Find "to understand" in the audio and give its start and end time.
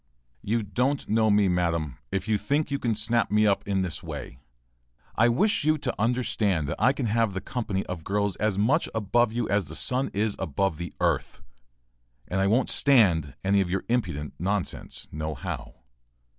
5.77-6.67